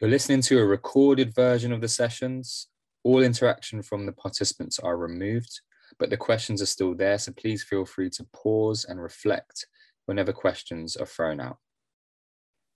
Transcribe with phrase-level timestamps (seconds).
[0.00, 2.68] You're listening to a recorded version of the sessions.
[3.02, 5.60] All interaction from the participants are removed,
[5.98, 9.66] but the questions are still there, so please feel free to pause and reflect
[10.06, 11.56] whenever questions are thrown out.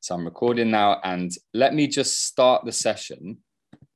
[0.00, 3.38] So I'm recording now, and let me just start the session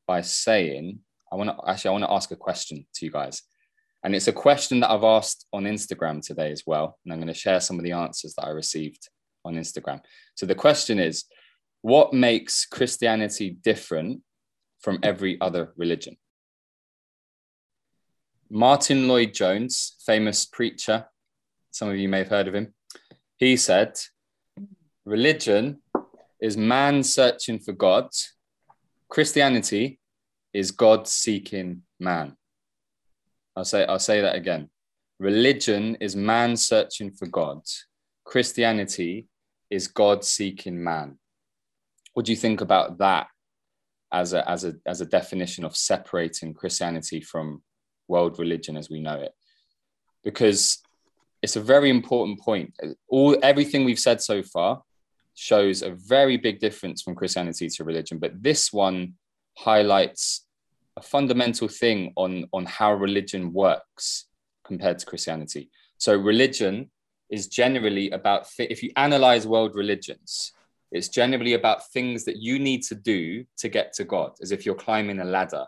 [0.07, 1.01] by saying
[1.33, 3.43] I want to actually I want to ask a question to you guys.
[4.05, 6.97] And it's a question that I've asked on Instagram today as well.
[7.05, 9.09] And I'm going to share some of the answers that I received
[9.45, 10.01] on Instagram.
[10.37, 11.25] So the question is
[11.87, 14.21] what makes Christianity different
[14.81, 16.17] from every other religion?
[18.51, 21.07] Martyn Lloyd-Jones, famous preacher,
[21.71, 22.75] some of you may have heard of him,
[23.37, 23.93] he said,
[25.05, 25.81] Religion
[26.41, 28.09] is man searching for God,
[29.09, 30.01] Christianity
[30.53, 32.37] is God seeking man.
[33.55, 34.71] I'll say, I'll say that again.
[35.21, 37.61] Religion is man searching for God,
[38.25, 39.29] Christianity
[39.71, 41.19] is God seeking man.
[42.17, 43.27] What do you think about that
[44.11, 47.61] as a, as a, as a definition of separating Christianity from
[48.09, 49.35] world religion as we know it?
[50.25, 50.79] Because
[51.43, 52.73] it's a very important point.
[53.09, 54.83] All everything we've said so far
[55.35, 59.17] shows a very big difference from Christianity to religion, but this one
[59.59, 60.47] highlights
[60.97, 64.25] a fundamental thing on, on how religion works
[64.65, 65.69] compared to Christianity.
[65.99, 66.91] So religion
[67.29, 70.53] is generally about if you analyze world religions,
[70.93, 74.65] it's generally about things that you need to do to get to God, as if
[74.65, 75.67] you're climbing a ladder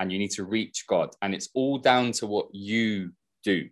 [0.00, 1.10] and you need to reach God.
[1.22, 3.12] And it's all down to what you
[3.44, 3.68] do.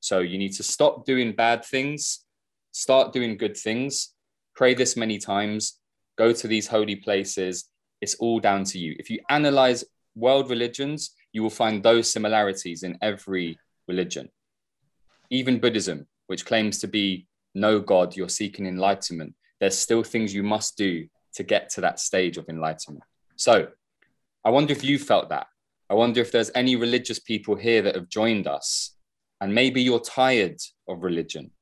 [0.00, 2.24] So you need to stop doing bad things,
[2.72, 4.14] start doing good things,
[4.54, 5.78] pray this many times,
[6.18, 7.68] go to these holy places.
[8.00, 8.96] It's all down to you.
[8.98, 14.28] If you analyze world religions, you will find those similarities in every religion.
[15.30, 20.42] Even Buddhism, which claims to be no God, you're seeking enlightenment there's still things you
[20.42, 23.04] must do to get to that stage of enlightenment.
[23.36, 23.68] So
[24.44, 25.46] I wonder if you felt that.
[25.88, 28.96] I wonder if there's any religious people here that have joined us,
[29.40, 30.58] and maybe you're tired
[30.88, 31.52] of religion.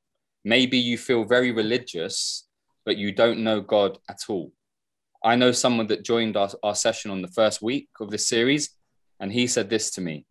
[0.47, 2.49] Maybe you feel very religious,
[2.87, 4.50] but you don't know God at all.
[5.22, 8.71] I know someone that joined our, our session on the first week of this series,
[9.21, 10.25] and he said this to me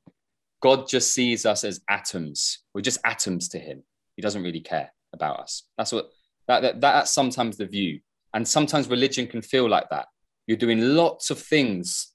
[0.60, 2.64] God just sees us as atoms.
[2.74, 3.84] We're just atoms to him.
[4.16, 5.68] He doesn't really care about us.
[5.78, 6.10] That's what
[6.50, 8.00] that, that, that's sometimes the view.
[8.34, 10.08] And sometimes religion can feel like that.
[10.48, 12.14] You're doing lots of things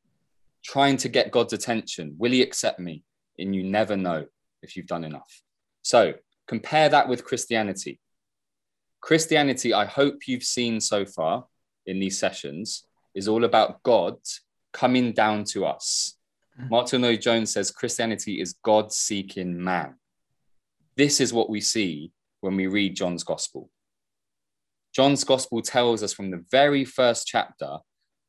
[0.65, 2.17] trying to get God's attention.
[2.19, 3.05] Will he accept me?
[3.39, 4.27] And you never know
[4.61, 5.43] if you've done enough.
[5.83, 6.15] So
[6.49, 8.01] compare that with Christianity.
[9.01, 11.47] Christianity, I hope you've seen so far
[11.87, 14.17] in these sessions, is all about God
[14.73, 16.17] coming down to us.
[16.61, 16.71] Mm.
[16.71, 19.95] Martyn Lloyd-Jones says Christianity is God seeking man.
[20.97, 23.71] This is what we see when we read John's gospel.
[24.95, 27.79] John's gospel tells us from the very first chapter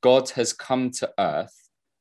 [0.02, 1.54] God has come to earth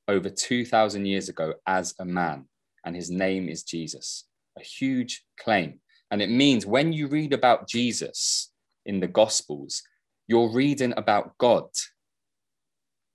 [0.09, 2.47] over 2,000 years ago as a man,
[2.85, 4.25] and his name is Jesus.
[4.59, 5.81] A huge claim.
[6.11, 8.53] And it means when you read about Jesus
[8.87, 9.83] in the gospels,
[10.29, 11.65] you're reading about God.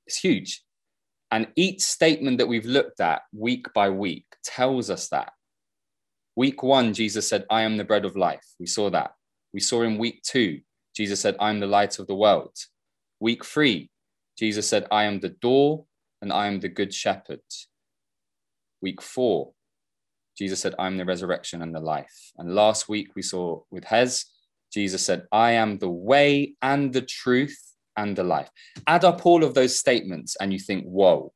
[0.05, 0.63] It's huge.
[1.31, 5.31] And each statement that we've looked at week by week tells us that.
[6.35, 8.45] Week one, Jesus said, I am the bread of life.
[8.59, 9.11] We saw that.
[9.53, 10.61] We saw in week two,
[10.99, 12.51] Jesus said, I'm the light of the world.
[13.21, 13.89] Week three,
[14.37, 15.85] Jesus said, I am the door
[16.21, 17.39] and I am the good shepherd.
[18.81, 19.53] Week four,
[20.37, 22.33] Jesus said, I'm the resurrection and the life.
[22.37, 24.25] And last week we saw with Hez,
[24.73, 27.57] Jesus said, I am the way and the truth
[27.95, 28.49] and the life.
[28.85, 31.31] Add up all of those statements and you think, whoa,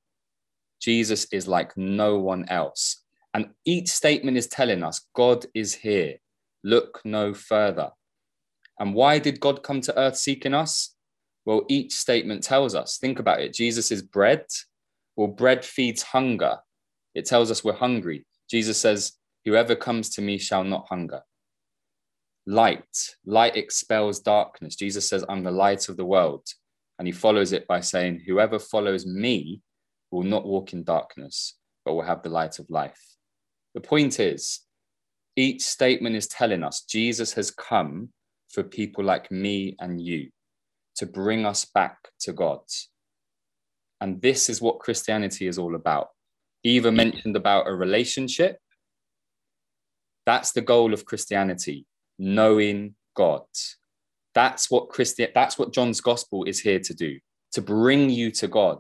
[0.82, 3.02] Jesus is like no one else.
[3.34, 6.18] And each statement is telling us God is here.
[6.66, 7.92] Look no further.
[8.80, 10.96] And why did God come to earth seeking us?
[11.46, 12.98] Well, each statement tells us.
[12.98, 13.54] Think about it.
[13.54, 14.46] Jesus is bread.
[15.16, 16.58] Well, bread feeds hunger.
[17.14, 18.26] It tells us we're hungry.
[18.50, 19.14] Jesus says,
[19.46, 21.22] Whoever comes to me shall not hunger.
[22.46, 23.16] Light.
[23.26, 24.76] Light expels darkness.
[24.76, 26.48] Jesus says, I'm the light of the world.
[26.98, 29.62] And he follows it by saying, Whoever follows me
[30.12, 33.02] will not walk in darkness, but will have the light of life.
[33.74, 34.62] The point is,
[35.36, 38.10] each statement is telling us Jesus has come
[38.54, 40.30] for people like me and you
[40.96, 42.60] to bring us back to God.
[44.00, 46.10] And this is what Christianity is all about.
[46.64, 48.58] Eva mentioned about a relationship.
[50.26, 51.86] That's the goal of Christianity,
[52.20, 53.44] knowing God.
[54.36, 57.20] That's what Christian that's what John's gospel is here to do,
[57.54, 58.80] to bring you to God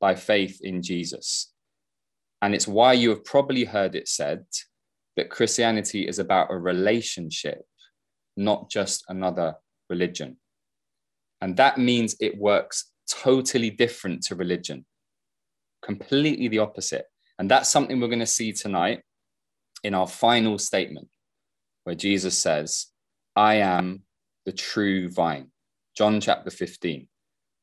[0.00, 1.52] by faith in Jesus.
[2.42, 4.44] And it's why you have probably heard it said
[5.16, 7.62] that Christianity is about a relationship
[8.36, 9.54] not just another
[9.90, 10.36] religion.
[11.40, 14.84] And that means it works totally different to religion,
[15.82, 17.06] completely the opposite.
[17.38, 19.02] And that's something we're going to see tonight
[19.82, 21.08] in our final statement,
[21.84, 22.86] where Jesus says,
[23.34, 24.02] I am
[24.46, 25.50] the true vine.
[25.96, 27.08] John chapter 15.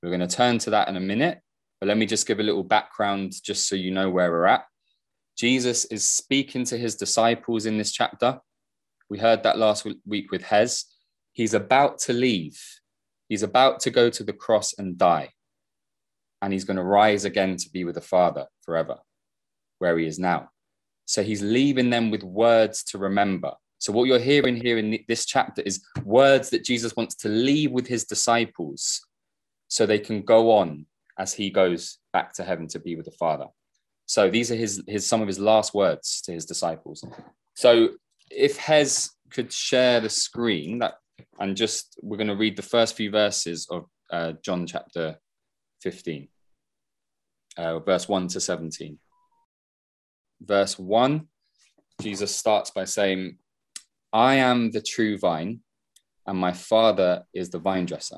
[0.04, 1.40] We're going to turn to that in a minute,
[1.80, 4.66] but let me just give a little background just so you know where we're at.
[5.38, 8.40] Jesus is speaking to his disciples in this chapter.
[9.10, 10.86] We heard that last week with Hez.
[11.34, 12.62] He's about to leave,
[13.28, 15.34] he's about to go to the cross and die.
[16.42, 19.00] And he's going to rise again to be with the Father forever,
[19.80, 20.52] where he is now.
[21.06, 23.54] So he's leaving them with words to remember.
[23.80, 27.72] So, what you're hearing here in this chapter is words that Jesus wants to leave
[27.72, 29.02] with his disciples
[29.70, 30.86] so they can go on
[31.18, 33.46] as he goes back to heaven to be with the Father.
[34.06, 37.06] So, these are his, his some of his last words to his disciples.
[37.56, 37.90] So,
[38.30, 40.96] if Hez could share the screen that
[41.40, 45.18] and just we're going to read the first few verses of uh, John chapter
[45.82, 46.28] 15,
[47.58, 48.98] uh, verse 1 to 17.
[50.42, 51.28] Verse 1,
[52.02, 53.38] Jesus starts by saying,
[54.12, 55.60] I am the true vine,
[56.26, 58.18] and my Father is the vine dresser.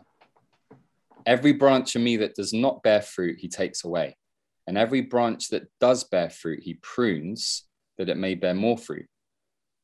[1.25, 4.17] Every branch in me that does not bear fruit, he takes away.
[4.67, 7.65] And every branch that does bear fruit, he prunes
[7.97, 9.07] that it may bear more fruit.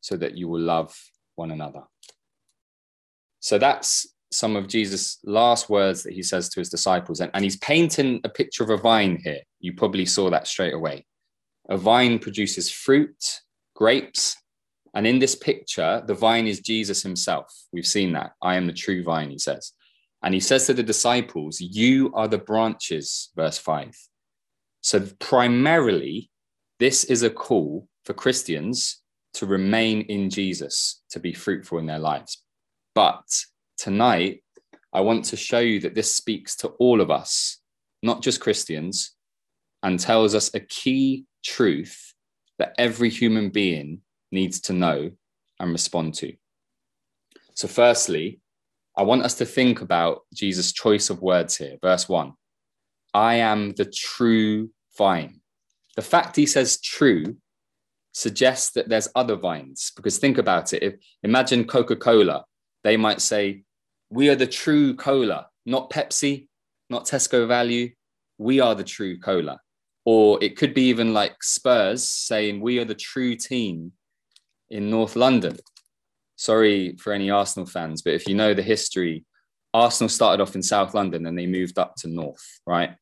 [0.00, 0.94] so that you will love
[1.36, 1.82] one another.
[3.40, 7.20] So that's some of Jesus' last words that he says to his disciples.
[7.20, 9.40] And, and he's painting a picture of a vine here.
[9.60, 11.06] You probably saw that straight away.
[11.68, 13.40] A vine produces fruit,
[13.74, 14.36] grapes.
[14.94, 17.52] And in this picture, the vine is Jesus himself.
[17.72, 18.32] We've seen that.
[18.42, 19.72] I am the true vine, he says.
[20.22, 23.94] And he says to the disciples, You are the branches, verse 5.
[24.80, 26.30] So, primarily,
[26.78, 29.02] this is a call for Christians
[29.38, 32.42] to remain in Jesus, to be fruitful in their lives.
[32.92, 33.22] But
[33.76, 34.42] tonight,
[34.92, 37.58] I want to show you that this speaks to all of us,
[38.02, 39.12] not just Christians,
[39.84, 42.14] and tells us a key truth
[42.58, 44.00] that every human being
[44.32, 45.12] needs to know
[45.60, 46.32] and respond to.
[47.54, 48.40] So, firstly,
[48.96, 51.76] I want us to think about Jesus' choice of words here.
[51.80, 52.32] Verse one
[53.14, 55.42] I am the true vine.
[55.94, 57.36] The fact he says true
[58.18, 60.82] suggests that there's other vines, because think about it.
[60.82, 62.44] If, imagine Coca Cola,
[62.82, 63.62] they might say,
[64.10, 66.48] We are the true cola, not Pepsi,
[66.90, 67.90] not Tesco Value.
[68.36, 69.60] We are the true cola.
[70.04, 73.92] Or it could be even like Spurs saying, We are the true team
[74.68, 75.56] in North London.
[76.34, 79.24] Sorry for any Arsenal fans, but if you know the history,
[79.72, 82.96] Arsenal started off in South London and they moved up to North, right?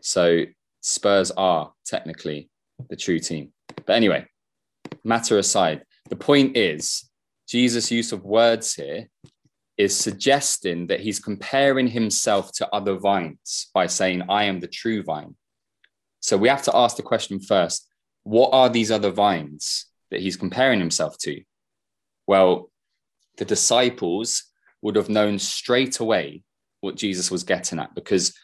[0.00, 0.44] So
[0.80, 2.48] Spurs are technically
[2.90, 3.52] the true team.
[3.86, 4.26] But anyway,
[5.06, 7.08] matter aside, the point is
[7.48, 9.08] Jesus' use of words here
[9.78, 15.02] is suggesting that he's comparing himself to other vines by saying, I am the true
[15.02, 15.36] vine.
[16.20, 17.86] So we have to ask the question first
[18.24, 21.40] what are these other vines that he's comparing himself to?
[22.26, 22.70] Well,
[23.36, 24.42] the disciples
[24.82, 26.42] would have known straight away
[26.80, 28.34] what Jesus was getting at because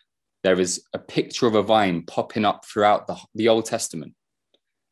[0.45, 4.15] there is a picture of a vine popping up throughout the, the Old Testament.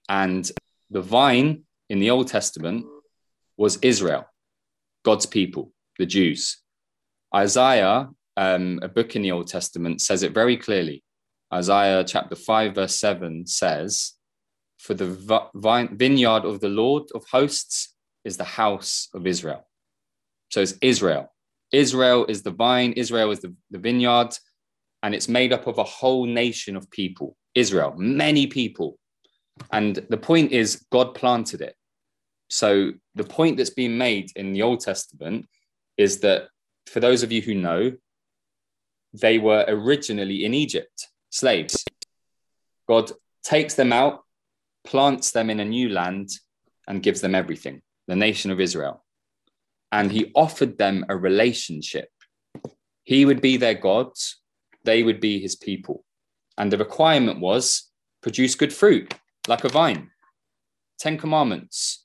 [0.09, 0.51] And
[0.91, 2.85] the vine in the Old Testament
[3.57, 4.27] was Israel,
[5.05, 6.59] God's people, the Jews.
[7.35, 11.03] Isaiah, um, a book in the Old Testament, says it very clearly.
[11.53, 14.13] Isaiah chapter 5, verse 7 says,
[14.79, 17.95] For the vine, vineyard of the Lord of hosts
[18.25, 19.67] is the house of Israel.
[20.51, 21.33] So it's Israel.
[21.73, 24.37] Israel is the vine, Israel is the, the vineyard,
[25.03, 27.37] and it's made up of a whole nation of people.
[27.55, 28.99] Israel, many people.
[29.73, 31.77] And the point is, God planted it.
[32.49, 35.49] So the point that's being made in the Old Testament
[35.97, 36.49] is that
[36.87, 37.93] for those of you who know,
[39.13, 41.85] they were originally in Egypt, slaves.
[42.89, 43.13] God
[43.45, 44.25] takes them out,
[44.85, 46.31] plants them in a new land,
[46.89, 49.05] and gives them everything the nation of Israel.
[49.93, 52.09] And he offered them a relationship.
[53.05, 54.11] He would be their God,
[54.85, 56.05] they would be his people.
[56.59, 57.91] And the requirement was
[58.23, 59.15] produce good fruit,
[59.49, 60.11] like a vine.
[60.99, 62.05] Ten Commandments.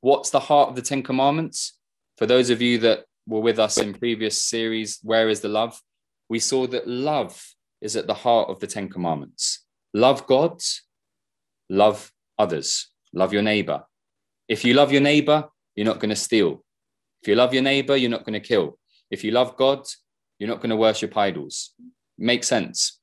[0.00, 1.78] What's the heart of the Ten Commandments?
[2.16, 5.80] For those of you that were with us in previous series, Where is the Love?
[6.28, 7.42] We saw that love
[7.80, 9.64] is at the heart of the Ten Commandments.
[9.94, 10.60] Love God,
[11.70, 13.84] love others, love your neighbor.
[14.48, 16.64] If you love your neighbor, you're not going to steal.
[17.22, 18.78] If you love your neighbor, you're not going to kill.
[19.10, 19.86] If you love God,
[20.38, 21.72] you're not going to worship idols.
[22.18, 23.00] Makes sense.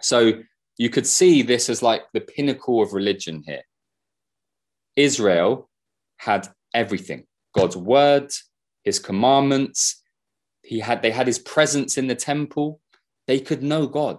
[0.00, 0.42] So
[0.78, 3.62] you could see this as like the pinnacle of religion here.
[4.96, 5.68] Israel
[6.16, 8.32] had everything God's word,
[8.84, 10.02] his commandments.
[10.62, 12.80] He had, they had his presence in the temple.
[13.26, 14.18] They could know God,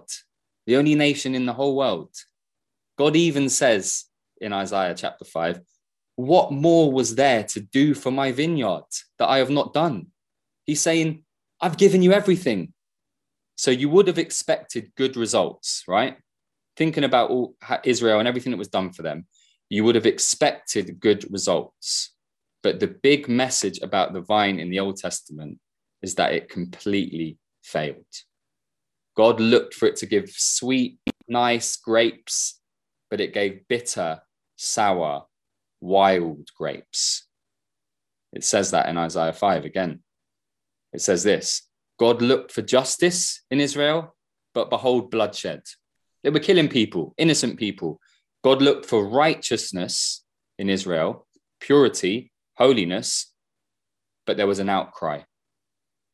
[0.66, 2.14] the only nation in the whole world.
[2.98, 4.04] God even says
[4.40, 5.60] in Isaiah chapter 5,
[6.16, 8.84] What more was there to do for my vineyard
[9.18, 10.08] that I have not done?
[10.66, 11.24] He's saying,
[11.60, 12.72] I've given you everything.
[13.56, 16.16] So you would have expected good results, right?
[16.76, 19.26] Thinking about all Israel and everything that was done for them,
[19.68, 22.14] you would have expected good results.
[22.62, 25.58] But the big message about the vine in the Old Testament
[26.02, 28.04] is that it completely failed.
[29.16, 30.98] God looked for it to give sweet,
[31.28, 32.60] nice grapes,
[33.10, 34.20] but it gave bitter,
[34.56, 35.24] sour,
[35.80, 37.26] wild grapes.
[38.32, 40.02] It says that in Isaiah 5 again.
[40.92, 44.16] It says this God looked for justice in Israel,
[44.54, 45.62] but behold, bloodshed.
[46.22, 48.00] They were killing people, innocent people.
[48.44, 50.24] God looked for righteousness
[50.58, 51.26] in Israel,
[51.60, 53.32] purity, holiness,
[54.26, 55.22] but there was an outcry.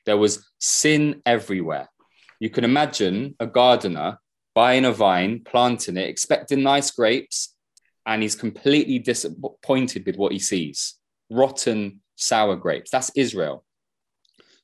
[0.04, 1.88] There was sin everywhere.
[2.38, 4.18] You can imagine a gardener
[4.54, 7.54] buying a vine, planting it, expecting nice grapes,
[8.06, 10.94] and he's completely disappointed with what he sees
[11.28, 12.90] rotten, sour grapes.
[12.90, 13.64] That's Israel.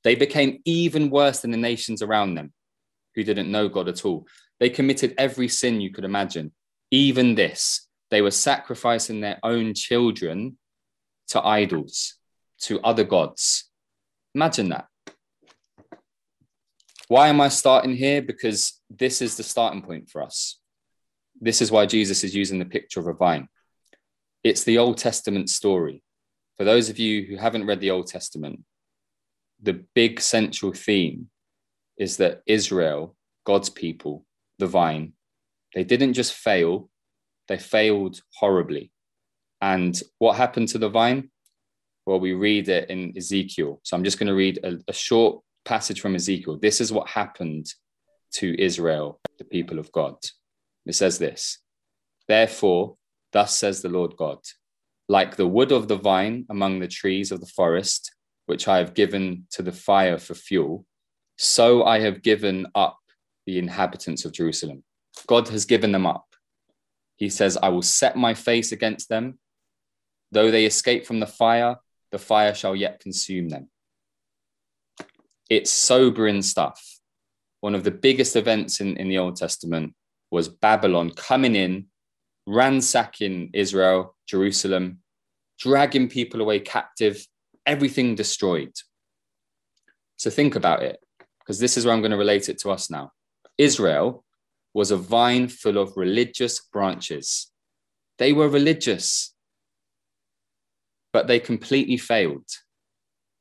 [0.04, 2.52] They became even worse than the nations around them
[3.14, 4.26] who didn't know God at all.
[4.62, 6.52] They committed every sin you could imagine,
[6.92, 7.88] even this.
[8.12, 10.56] They were sacrificing their own children
[11.30, 12.14] to idols,
[12.60, 13.68] to other gods.
[14.36, 14.86] Imagine that.
[17.08, 18.22] Why am I starting here?
[18.22, 20.60] Because this is the starting point for us.
[21.40, 23.48] This is why Jesus is using the picture of a vine.
[24.44, 26.04] It's the Old Testament story.
[26.56, 28.62] For those of you who haven't read the Old Testament,
[29.60, 31.30] the big central theme
[31.96, 34.24] is that Israel, God's people,
[34.62, 35.12] the vine,
[35.74, 36.88] they didn't just fail,
[37.48, 38.92] they failed horribly.
[39.60, 41.30] And what happened to the vine?
[42.06, 43.80] Well, we read it in Ezekiel.
[43.82, 46.58] So I'm just going to read a, a short passage from Ezekiel.
[46.58, 47.66] This is what happened
[48.38, 50.14] to Israel, the people of God.
[50.86, 51.58] It says this
[52.28, 52.96] Therefore,
[53.32, 54.38] thus says the Lord God,
[55.08, 58.12] like the wood of the vine among the trees of the forest,
[58.46, 60.86] which I have given to the fire for fuel,
[61.36, 63.01] so I have given up
[63.46, 64.84] the inhabitants of Jerusalem.
[65.26, 66.26] God has given them up.
[67.16, 69.38] He says, I will set my face against them.
[70.30, 71.76] Though they escape from the fire,
[72.10, 73.68] the fire shall yet consume them.
[75.50, 76.98] It's sobering stuff.
[77.60, 79.94] One of the biggest events in, in the Old Testament
[80.30, 81.86] was Babylon coming in,
[82.46, 84.98] ransacking Israel, Jerusalem,
[85.58, 87.24] dragging people away captive,
[87.66, 88.72] everything destroyed.
[90.16, 90.98] So think about it,
[91.40, 93.12] because this is where I'm going to relate it to us now.
[93.62, 94.24] Israel
[94.74, 97.50] was a vine full of religious branches.
[98.18, 99.34] They were religious,
[101.12, 102.48] but they completely failed.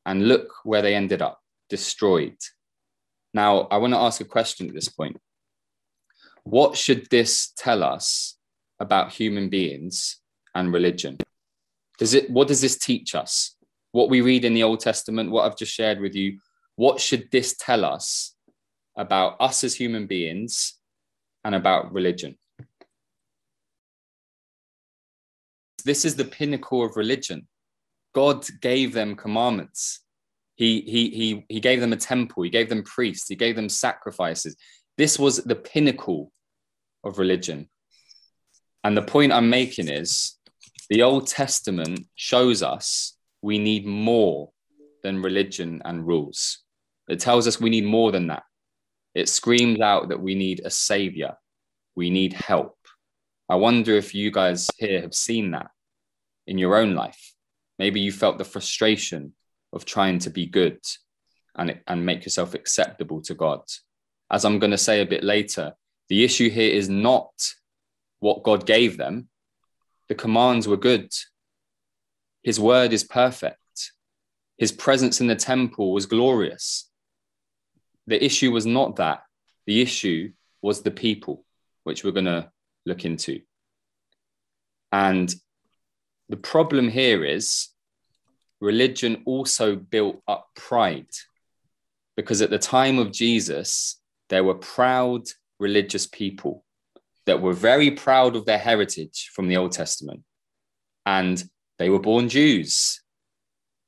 [0.06, 2.38] And look where they ended up destroyed.
[3.34, 5.18] Now, I want to ask a question at this point.
[6.44, 8.36] What should this tell us
[8.80, 10.20] about human beings
[10.56, 11.18] and religion?
[12.00, 13.56] Does it, what does this teach us?
[13.92, 16.40] What we read in the Old Testament, what I've just shared with you,
[16.76, 18.34] what should this tell us
[18.96, 20.76] about us as human beings
[21.44, 22.38] and about religion?
[25.84, 27.48] This is the pinnacle of religion.
[28.14, 30.02] God gave them commandments.
[30.56, 33.70] He, he, he, he gave them a temple, he gave them priests, he gave them
[33.70, 34.56] sacrifices.
[34.98, 36.32] This was the pinnacle
[37.04, 37.70] of religion.
[38.84, 40.38] And the point I'm making is
[40.90, 44.52] the Old Testament shows us we need more
[45.04, 46.60] than religion and rules.
[47.08, 48.44] It tells us we need more than that.
[49.14, 51.38] It screams out that we need a savior,
[51.96, 52.78] we need help.
[53.50, 55.72] I wonder if you guys here have seen that
[56.48, 57.34] in your own life.
[57.78, 59.34] Maybe you felt the frustration
[59.74, 60.80] of trying to be good
[61.56, 63.62] and, and make yourself acceptable to God.
[64.32, 65.74] As I'm going to say a bit later,
[66.08, 67.32] the issue here is not
[68.20, 69.28] what God gave them.
[70.08, 71.12] The commands were good.
[72.44, 73.58] His word is perfect.
[74.58, 76.90] His presence in the temple was glorious.
[78.08, 79.24] The issue was not that.
[79.66, 80.32] The issue
[80.62, 81.46] was the people,
[81.84, 82.52] which we're going to
[82.86, 83.42] look into.
[84.92, 85.34] And
[86.30, 87.70] the problem here is
[88.60, 91.10] religion also built up pride
[92.16, 95.24] because at the time of Jesus, there were proud
[95.60, 96.64] religious people
[97.26, 100.24] that were very proud of their heritage from the Old Testament.
[101.06, 101.44] And
[101.80, 103.02] they were born Jews.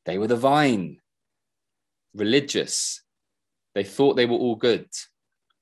[0.06, 0.98] They were the vine,
[2.16, 3.03] religious.
[3.76, 4.88] They thought they were all good.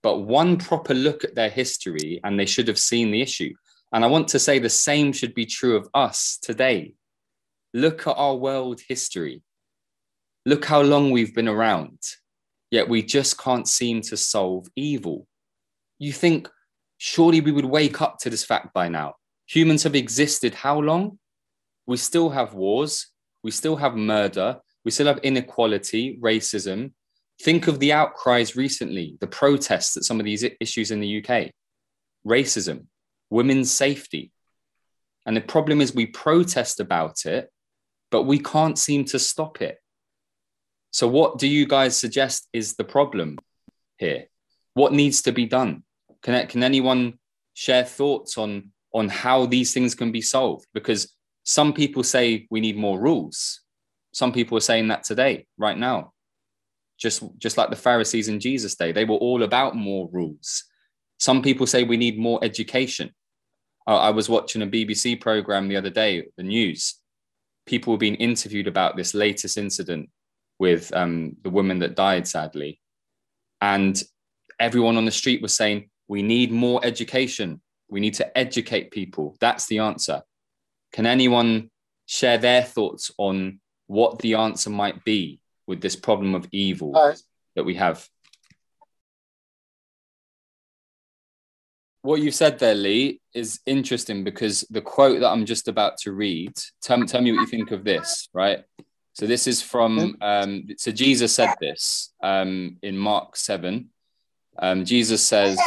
[0.03, 3.53] But one proper look at their history, and they should have seen the issue.
[3.93, 6.93] And I want to say the same should be true of us today.
[7.73, 9.41] Look at our world history.
[10.45, 11.99] Look how long we've been around,
[12.71, 15.27] yet we just can't seem to solve evil.
[15.99, 16.49] You think,
[16.97, 19.15] surely we would wake up to this fact by now.
[19.47, 21.19] Humans have existed how long?
[21.85, 23.07] We still have wars,
[23.43, 26.93] we still have murder, we still have inequality, racism.
[27.43, 31.51] Think of the outcries recently, the protests at some of these issues in the UK
[32.25, 32.85] racism,
[33.29, 34.31] women's safety.
[35.25, 37.49] And the problem is we protest about it,
[38.11, 39.77] but we can't seem to stop it.
[40.91, 43.37] So, what do you guys suggest is the problem
[43.97, 44.25] here?
[44.73, 45.83] What needs to be done?
[46.21, 47.17] Can, can anyone
[47.53, 50.67] share thoughts on, on how these things can be solved?
[50.73, 53.61] Because some people say we need more rules.
[54.13, 56.10] Some people are saying that today, right now.
[57.01, 60.65] Just, just like the Pharisees in Jesus' day, they were all about more rules.
[61.17, 63.11] Some people say we need more education.
[63.87, 66.99] I was watching a BBC program the other day, the news.
[67.65, 70.09] People were being interviewed about this latest incident
[70.59, 72.79] with um, the woman that died, sadly.
[73.61, 74.01] And
[74.59, 77.61] everyone on the street was saying, We need more education.
[77.89, 79.35] We need to educate people.
[79.39, 80.21] That's the answer.
[80.93, 81.71] Can anyone
[82.05, 85.40] share their thoughts on what the answer might be
[85.71, 86.91] with this problem of evil
[87.55, 88.07] that we have?
[92.03, 96.11] what you said there, Lee, is interesting because the quote that I'm just about to
[96.11, 98.63] read, tell, tell me what you think of this, right?
[99.13, 103.89] So this is from, um, so Jesus said this um, in Mark 7.
[104.57, 105.59] Um, Jesus says,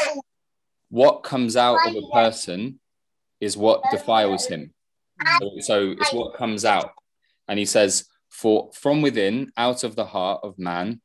[0.89, 2.81] What comes out of a person
[3.41, 4.73] is what defiles him.
[5.39, 6.91] So, so it's what comes out.
[7.47, 11.01] And he says, For from within, out of the heart of man,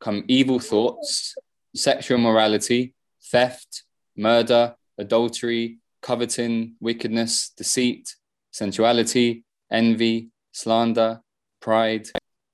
[0.00, 1.34] come evil thoughts,
[1.76, 2.94] sexual morality,
[3.30, 3.82] theft,
[4.16, 8.16] murder, adultery, coveting, wickedness, deceit,
[8.52, 11.20] sensuality, envy, slander,
[11.60, 12.08] pride,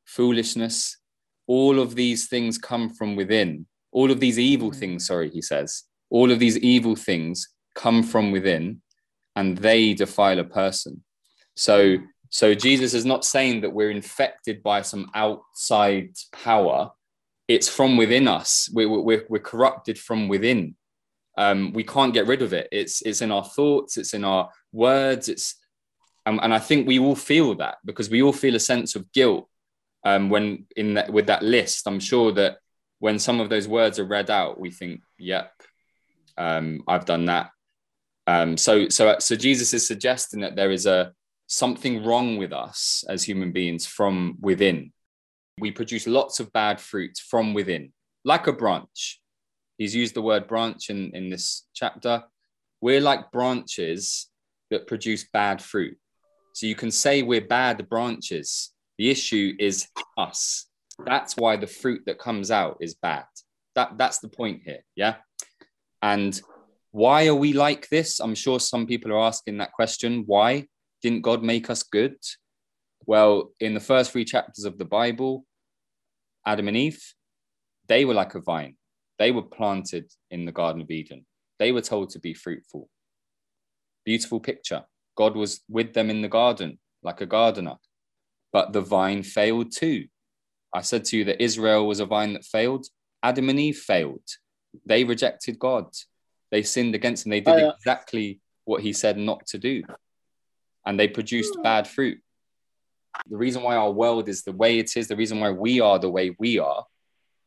[0.04, 0.98] foolishness.
[1.46, 3.66] All of these things come from within.
[3.92, 4.80] All of these evil mm-hmm.
[4.80, 8.82] things, sorry, he says, all of these evil things come from within
[9.36, 11.04] and they defile a person.
[11.54, 11.98] So,
[12.30, 16.90] so Jesus is not saying that we're infected by some outside power.
[17.48, 18.70] It's from within us.
[18.72, 20.76] We're, we're, we're corrupted from within
[21.40, 22.68] um, we can't get rid of it.
[22.70, 25.56] It's it's in our thoughts, it's in our words, it's
[26.26, 29.10] um, and I think we all feel that because we all feel a sense of
[29.12, 29.48] guilt
[30.04, 31.86] um, when in that with that list.
[31.86, 32.58] I'm sure that
[32.98, 35.50] when some of those words are read out, we think, "Yep,
[36.36, 37.50] um, I've done that."
[38.26, 41.14] Um, so so so Jesus is suggesting that there is a
[41.50, 44.92] something wrong with us as human beings from within.
[45.58, 47.92] We produce lots of bad fruit from within,
[48.24, 49.20] like a branch
[49.80, 52.22] he's used the word branch in, in this chapter.
[52.82, 54.28] We're like branches
[54.70, 55.96] that produce bad fruit.
[56.52, 58.74] So you can say we're bad branches.
[58.98, 60.66] The issue is us.
[61.06, 63.24] That's why the fruit that comes out is bad.
[63.74, 64.84] That that's the point here.
[64.96, 65.14] Yeah.
[66.02, 66.38] And
[66.90, 68.20] why are we like this?
[68.20, 70.24] I'm sure some people are asking that question.
[70.26, 70.66] Why
[71.02, 72.16] didn't God make us good?
[73.06, 75.44] Well, in the first three chapters of the Bible,
[76.46, 77.02] Adam and Eve,
[77.88, 78.76] they were like a vine.
[79.18, 81.26] They were planted in the Garden of Eden.
[81.58, 82.88] They were told to be fruitful.
[84.04, 84.84] Beautiful picture.
[85.16, 87.76] God was with them in the garden like a gardener,
[88.52, 90.06] but the vine failed too.
[90.74, 92.86] I said to you that Israel was a vine that failed.
[93.22, 94.22] Adam and Eve failed.
[94.86, 95.86] They rejected God.
[96.50, 97.30] They sinned against him.
[97.30, 97.66] They did yeah.
[97.66, 99.82] Uh, exactly what he said not to do.
[100.86, 101.62] And they produced hmm.
[101.62, 102.20] bad fruit.
[103.28, 105.98] The reason why our world is the way it is, the reason why we are
[105.98, 106.84] the way we are,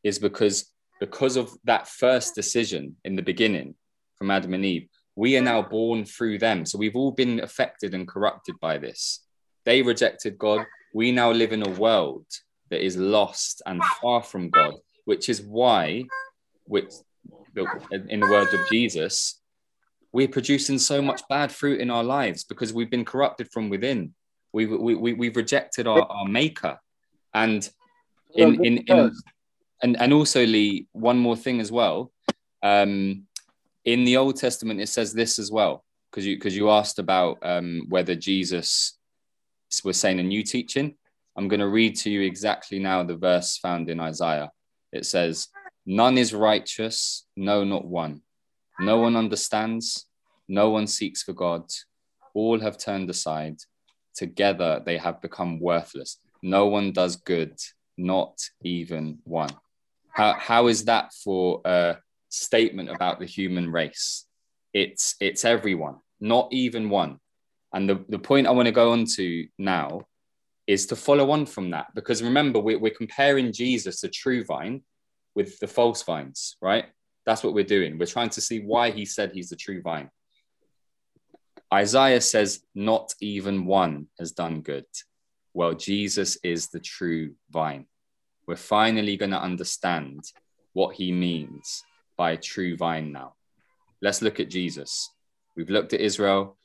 [0.03, 0.69] is because
[0.99, 3.75] because of that first decision in the beginning
[4.17, 6.65] from Adam and Eve, we are now born through them.
[6.65, 9.25] So we've all been affected and corrupted by this.
[9.65, 10.65] They rejected God.
[10.93, 12.25] We now live in a world
[12.69, 16.05] that is lost and far from God, which is why,
[16.65, 16.91] which
[18.09, 19.41] in the words of Jesus,
[20.13, 24.13] we're producing so much bad fruit in our lives because we've been corrupted from within.
[24.53, 26.77] We've, we, we, we've rejected our, our maker.
[27.33, 27.67] And
[28.35, 29.11] in, in, in,
[29.81, 32.11] and, and also Lee, one more thing as well.
[32.61, 33.23] Um,
[33.85, 37.39] in the Old Testament, it says this as well, because you, because you asked about
[37.41, 38.97] um, whether Jesus
[39.83, 40.95] was saying a new teaching.
[41.35, 44.51] I'm going to read to you exactly now the verse found in Isaiah.
[44.91, 45.47] It says,
[45.87, 48.21] None is righteous, no, not one.
[48.79, 50.07] No one understands,
[50.47, 51.63] no one seeks for God.
[52.33, 53.57] All have turned aside.
[54.15, 56.19] Together they have become worthless.
[56.41, 57.57] No one does good,
[57.97, 59.49] not even one.
[60.11, 61.97] How, how is that for a
[62.29, 64.25] statement about the human race?
[64.73, 67.19] It's, it's everyone, not even one.
[67.73, 70.01] And the, the point I want to go on to now
[70.67, 71.87] is to follow on from that.
[71.95, 74.81] Because remember, we're, we're comparing Jesus, the true vine,
[75.35, 76.85] with the false vines, right?
[77.25, 77.97] That's what we're doing.
[77.97, 80.09] We're trying to see why he said he's the true vine.
[81.73, 84.85] Isaiah says, Not even one has done good.
[85.53, 87.85] Well, Jesus is the true vine.
[88.47, 90.23] We're finally going to understand
[90.73, 91.83] what he means
[92.17, 93.35] by true vine now.
[94.01, 95.09] Let's look at Jesus.
[95.55, 96.57] We've looked at Israel,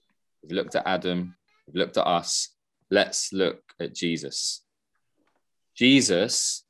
[0.43, 2.49] we've looked at Adam, we've looked at us.
[2.91, 4.63] Let's look at Jesus.
[5.77, 6.65] Jesus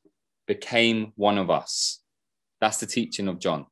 [0.47, 2.01] became one of us.
[2.59, 3.65] That's the teaching of John.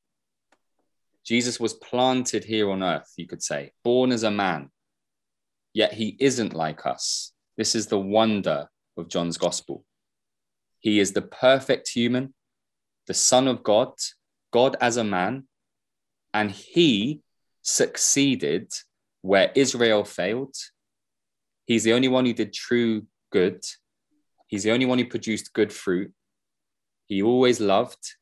[1.27, 4.71] Jesus was planted here on earth, you could say, born as a man,
[5.73, 7.33] yet he isn't like us.
[7.57, 9.83] This is the wonder of John's gospel.
[10.79, 12.33] He is the perfect human,
[13.07, 13.91] the Son of God,
[14.53, 15.47] God as a man,
[16.33, 17.21] and he
[17.61, 18.71] succeeded
[19.21, 20.55] where Israel failed.
[21.65, 23.65] He's the only one who did true good.
[24.47, 26.13] He's the only one who produced good fruit.
[27.07, 28.15] He always loved.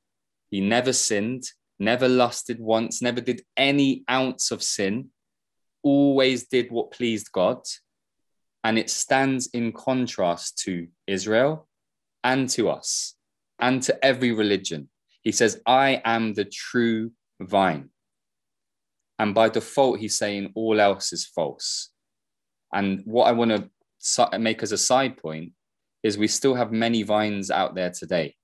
[0.49, 1.43] He never sinned,
[1.79, 5.09] never lusted once, never did any ounce of sin,
[5.83, 7.61] always did what pleased God.
[8.63, 11.67] And it stands in contrast to Israel
[12.23, 13.15] and to us
[13.59, 14.89] and to every religion.
[15.21, 17.89] He says, I am the true vine.
[19.19, 21.91] And by default, he's saying all else is false.
[22.73, 25.53] And what I want to make as a side point
[26.03, 28.35] is we still have many vines out there today.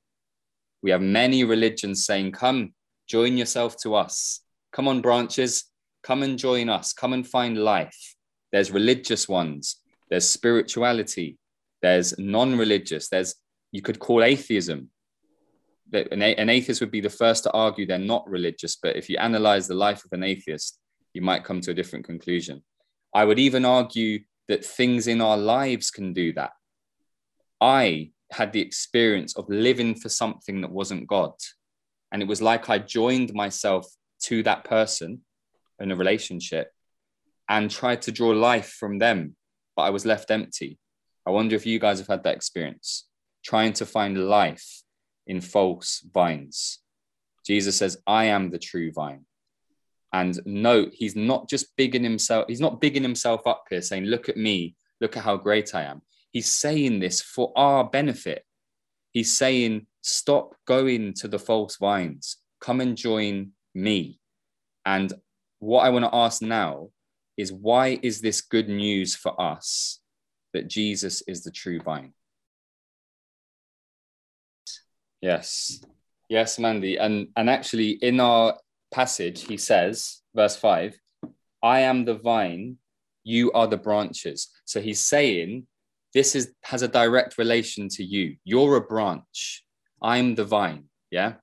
[0.82, 2.74] We have many religions saying, Come,
[3.12, 4.40] join yourself to us.
[4.72, 5.66] Come on, branches,
[6.02, 6.94] come and join us.
[6.94, 8.16] Come and find life.
[8.54, 11.38] There's religious ones, there's spirituality,
[11.82, 13.36] there's non religious, there's,
[13.74, 14.90] you could call atheism.
[15.94, 19.68] An, atheist would be the first to argue they're not religious, but if you analyze
[19.68, 20.80] the life of an atheist,
[21.14, 22.64] you might come to a different conclusion.
[23.14, 26.52] I would even argue that things in our lives can do that.
[27.60, 31.34] I had the experience of living for something that wasn't God.
[32.12, 33.88] And it was like I joined myself
[34.24, 35.22] to that person
[35.80, 36.72] in a relationship
[37.50, 39.36] and tried to draw life from them,
[39.76, 40.78] but I was left empty.
[41.26, 43.08] I wonder if you guys have had that experience,
[43.44, 44.84] trying to find life
[45.28, 46.80] in false vines.
[47.46, 49.26] Jesus says, I am the true vine.
[50.14, 54.30] And note, he's not just bigging himself, he's not bigging himself up here saying, Look
[54.30, 56.02] at me, look at how great I am.
[56.32, 58.46] He's saying this for our benefit.
[59.12, 62.38] He's saying, stop going to the false vines.
[62.60, 64.20] Come and join me.
[64.86, 65.14] And
[65.60, 66.90] what I want to ask now
[67.38, 70.00] is why is this good news for us
[70.54, 72.14] that Jesus is the true vine?
[75.22, 75.84] Yes.
[76.30, 76.98] Yes, Mandy.
[76.98, 78.58] And and actually in our
[78.92, 80.98] passage he says, verse 5,
[81.64, 82.78] I am the vine,
[83.24, 84.50] you are the branches.
[84.66, 85.68] So he's saying
[86.14, 88.36] this is has a direct relation to you.
[88.44, 89.64] You're a branch.
[90.02, 90.86] I'm the vine.
[91.10, 91.34] Yeah.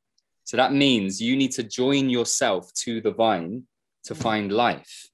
[0.44, 3.64] So that means you need to join yourself to the vine
[4.04, 5.08] to find life.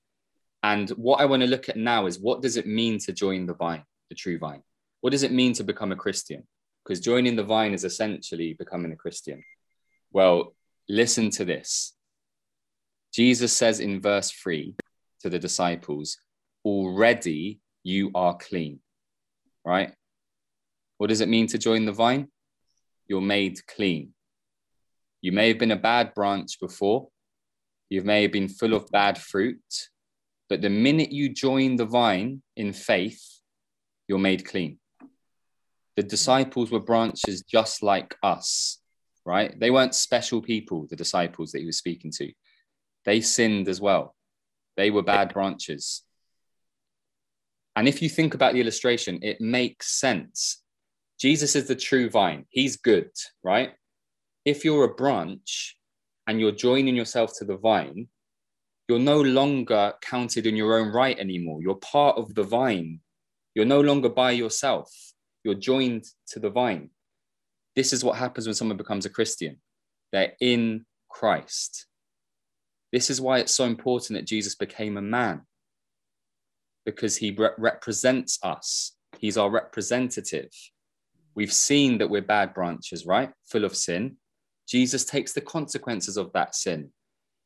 [0.62, 3.44] And what I want to look at now is what does it mean to join
[3.44, 4.62] the vine, the true vine?
[5.00, 6.44] What does it mean to become a Christian?
[6.82, 9.42] Because joining the vine is essentially becoming a Christian.
[10.12, 10.54] Well,
[10.88, 11.94] listen to this.
[13.12, 14.74] Jesus says in verse 3
[15.20, 16.18] to the disciples,
[16.64, 18.80] Already you are clean,
[19.64, 19.92] right?
[20.98, 22.28] What does it mean to join the vine?
[23.06, 24.14] You're made clean.
[25.20, 27.08] You may have been a bad branch before,
[27.88, 29.62] you may have been full of bad fruit,
[30.48, 33.22] but the minute you join the vine in faith,
[34.08, 34.78] you're made clean.
[35.96, 38.80] The disciples were branches just like us,
[39.24, 39.58] right?
[39.58, 42.32] They weren't special people, the disciples that he was speaking to.
[43.04, 44.14] They sinned as well.
[44.76, 46.02] They were bad branches.
[47.76, 50.62] And if you think about the illustration, it makes sense.
[51.18, 52.44] Jesus is the true vine.
[52.50, 53.10] He's good,
[53.42, 53.72] right?
[54.44, 55.76] If you're a branch
[56.26, 58.08] and you're joining yourself to the vine,
[58.88, 61.62] you're no longer counted in your own right anymore.
[61.62, 63.00] You're part of the vine.
[63.54, 64.92] You're no longer by yourself.
[65.44, 66.90] You're joined to the vine.
[67.76, 69.56] This is what happens when someone becomes a Christian.
[70.12, 71.86] They're in Christ.
[72.92, 75.42] This is why it's so important that Jesus became a man,
[76.84, 78.96] because he re- represents us.
[79.18, 80.50] He's our representative.
[81.34, 83.30] We've seen that we're bad branches, right?
[83.50, 84.16] Full of sin.
[84.68, 86.90] Jesus takes the consequences of that sin.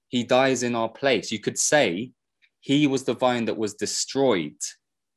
[0.09, 1.33] He dies in our place.
[1.33, 2.13] You could say
[2.61, 4.57] he was the vine that was destroyed,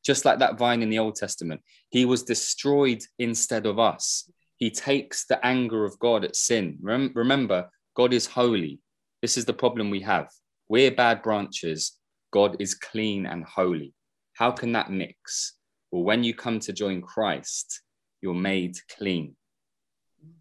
[0.04, 1.62] just like that vine in the Old Testament.
[1.90, 4.30] He was destroyed instead of us.
[4.58, 6.78] He takes the anger of God at sin.
[6.82, 8.80] Rem- remember, God is holy.
[9.22, 10.30] This is the problem we have.
[10.70, 11.98] We're bad branches.
[12.32, 13.94] God is clean and holy.
[14.34, 15.56] How can that mix?
[15.92, 17.82] Well, when you come to join Christ,
[18.22, 19.36] you're made clean.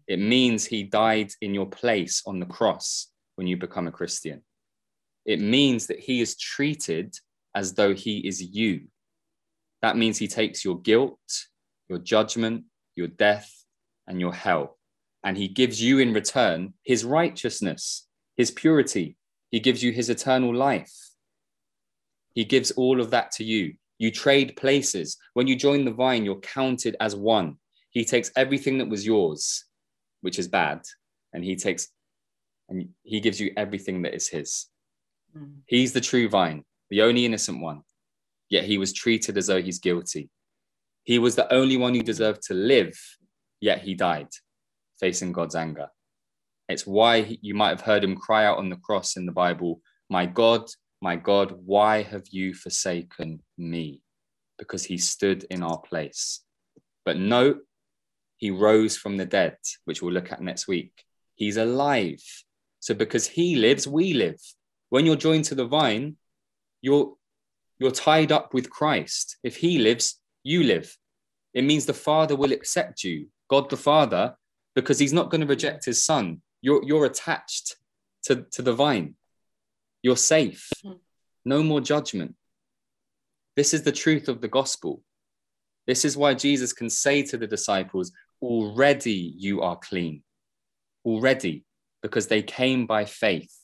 [0.07, 4.41] It means he died in your place on the cross when you become a Christian.
[5.25, 7.15] It means that he is treated
[7.55, 8.87] as though he is you.
[9.81, 11.19] That means he takes your guilt,
[11.89, 12.65] your judgment,
[12.95, 13.51] your death,
[14.07, 14.77] and your hell,
[15.23, 19.17] and he gives you in return his righteousness, his purity.
[19.49, 20.93] He gives you his eternal life.
[22.33, 23.75] He gives all of that to you.
[23.97, 25.17] You trade places.
[25.33, 27.57] When you join the vine, you're counted as one.
[27.91, 29.65] He takes everything that was yours,
[30.21, 30.81] which is bad,
[31.33, 31.87] and he takes
[32.69, 34.67] and he gives you everything that is his.
[35.37, 35.57] Mm.
[35.65, 37.81] He's the true vine, the only innocent one.
[38.49, 40.29] Yet he was treated as though he's guilty.
[41.03, 42.97] He was the only one who deserved to live,
[43.59, 44.29] yet he died,
[44.99, 45.87] facing God's anger.
[46.69, 49.31] It's why he, you might have heard him cry out on the cross in the
[49.33, 50.69] Bible, My God,
[51.01, 54.01] my God, why have you forsaken me?
[54.57, 56.41] Because he stood in our place.
[57.03, 57.59] But note,
[58.41, 61.05] he rose from the dead, which we'll look at next week.
[61.35, 62.23] He's alive.
[62.79, 64.41] So because he lives, we live.
[64.89, 66.17] When you're joined to the vine,
[66.81, 67.13] you're
[67.79, 69.37] you're tied up with Christ.
[69.43, 70.97] If he lives, you live.
[71.53, 74.35] It means the Father will accept you, God the Father,
[74.75, 76.41] because he's not going to reject his son.
[76.61, 77.75] You're, you're attached
[78.23, 79.15] to, to the vine.
[80.03, 80.69] You're safe.
[80.83, 80.93] Hmm.
[81.43, 82.35] No more judgment.
[83.55, 85.01] This is the truth of the gospel.
[85.87, 90.23] This is why Jesus can say to the disciples, already you are clean.
[91.05, 91.65] Already,
[92.01, 93.55] because they came by faith.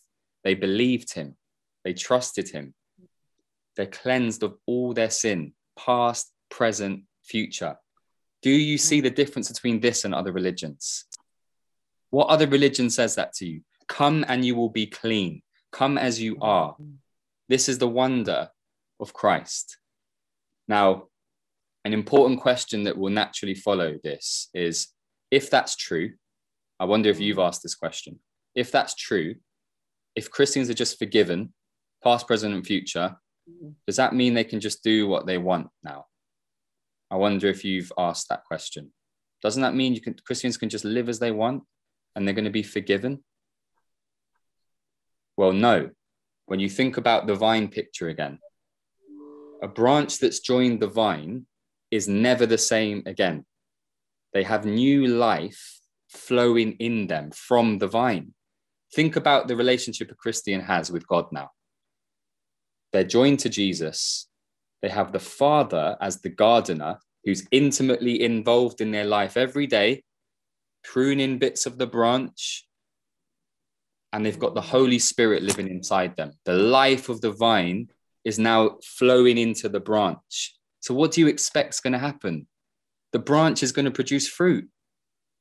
[0.43, 1.35] They believed him.
[1.83, 2.73] They trusted him.
[3.75, 7.77] They're cleansed of all their sin, past, present, future.
[8.41, 11.05] Do you see the difference between this and other religions?
[12.09, 13.61] What other religion says that to you?
[13.87, 15.41] Come and you will be clean.
[15.71, 16.75] Come as you are.
[16.81, 16.95] Mm.
[17.49, 18.49] This is the wonder
[18.99, 19.77] of Christ.
[20.67, 21.07] Now,
[21.85, 24.89] an important question that will naturally follow this is
[25.31, 26.13] if that's true,
[26.79, 27.47] I wonder if you've mm.
[27.47, 28.19] asked this question.
[28.55, 29.35] If that's true,
[30.15, 31.53] if Christians are just forgiven,
[32.03, 33.15] past, present, and future,
[33.49, 33.73] mm.
[33.85, 36.05] does that mean they can just do what they want now?
[37.09, 38.91] I wonder if you've asked that question.
[39.41, 41.63] Doesn't that mean you can Christians can just live as they want
[42.15, 43.23] and they're going to be forgiven?
[45.37, 45.91] Well, no.
[46.47, 48.39] When you think about the vine picture again,
[49.61, 51.45] a branch that's joined the vine
[51.91, 53.45] is never the same again.
[54.33, 58.33] They have new life flowing in them from the vine.
[58.93, 61.51] Think about the relationship a Christian has with God now.
[62.93, 64.27] They're joined to Jesus.
[64.81, 70.03] They have the Father as the gardener who's intimately involved in their life every day,
[70.83, 72.65] pruning bits of the branch.
[74.13, 76.31] And they've got the Holy Spirit living inside them.
[76.45, 77.89] The life of the vine
[78.23, 80.56] is now flowing into the branch.
[80.87, 82.47] So, what do you expect is going to happen?
[83.13, 84.67] the branch is going to produce fruit,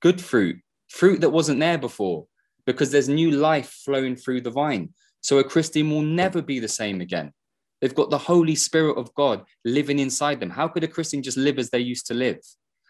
[0.01, 0.57] good fruit,
[0.89, 2.27] fruit that wasn't there before,
[2.65, 4.91] because there's new life flowing through the vine.
[5.21, 7.33] So a Christian will never be the same again.
[7.81, 10.51] They've got the Holy Spirit of God living inside them.
[10.51, 12.39] How could a Christian just live as they used to live?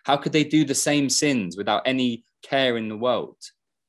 [0.04, 3.38] How could they do the same sins without any care in the world?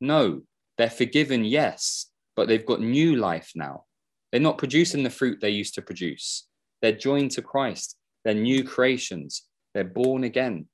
[0.02, 0.42] No,
[0.78, 3.84] they're forgiven, yes, but they've got new life now.
[4.32, 6.48] They're not producing the fruit they used to produce.
[6.82, 7.96] They're joined to Christ.
[8.28, 9.44] They're new creations.
[9.74, 10.66] They're born again.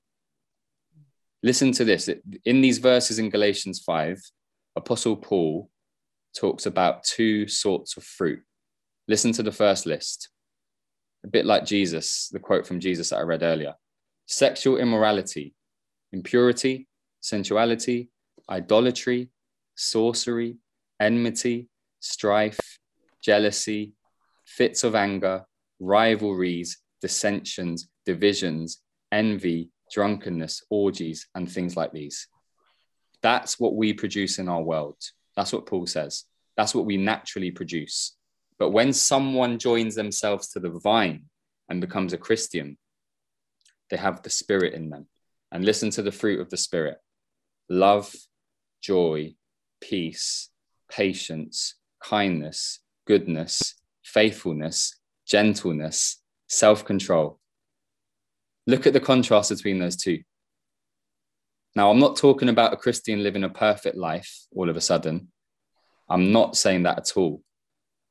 [1.40, 2.10] Listen to this.
[2.44, 4.18] In these verses in Galatians 5,
[4.74, 5.70] Apostle Paul
[6.36, 8.40] talks about two sorts of fruit.
[9.06, 10.30] Listen to the first list.
[11.22, 13.74] A bit like Jesus, the quote from Jesus that I read earlier
[14.26, 15.54] sexual immorality,
[16.10, 16.88] impurity,
[17.20, 18.08] sensuality,
[18.50, 19.30] idolatry,
[19.76, 20.56] sorcery,
[20.98, 21.68] enmity,
[22.00, 22.80] strife,
[23.22, 23.92] jealousy,
[24.44, 25.44] fits of anger,
[25.78, 28.80] rivalries, dissensions, divisions,
[29.12, 32.28] envy, drunkenness, orgies, and things like these.
[33.20, 34.96] That's what we produce in our world.
[35.36, 36.24] That's what Paul says.
[36.56, 38.16] That's what we naturally produce.
[38.58, 41.24] But when someone joins themselves to the vine
[41.68, 42.78] and becomes a Christian,
[43.90, 45.06] they have the Spirit in them.
[45.52, 46.96] And listen to the fruit of the Spirit
[47.68, 48.14] love,
[48.80, 49.34] joy,
[49.82, 50.48] peace,
[50.90, 56.23] patience, kindness, goodness, faithfulness, gentleness,
[56.54, 57.38] self control.
[58.66, 60.22] Look at the contrast between those two.
[61.76, 65.32] Now, I'm not talking about a Christian living a perfect life all of a sudden.
[66.08, 67.42] I'm not saying that at all.